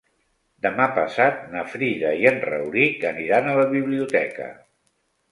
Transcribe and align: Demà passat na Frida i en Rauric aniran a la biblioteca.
Demà 0.65 0.85
passat 0.93 1.35
na 1.51 1.65
Frida 1.73 2.13
i 2.23 2.25
en 2.29 2.41
Rauric 2.49 3.05
aniran 3.09 3.51
a 3.51 3.53
la 3.59 3.67
biblioteca. 3.75 4.49